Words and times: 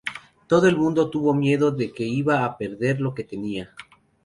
Todo 0.47 0.67
el 0.67 0.77
mundo 0.77 1.11
tuvo 1.11 1.31
miedo 1.31 1.69
de 1.69 1.93
que 1.93 2.03
iba 2.03 2.43
a 2.43 2.57
perder 2.57 2.99
lo 2.99 3.13
que 3.13 3.23
tenía. 3.23 3.75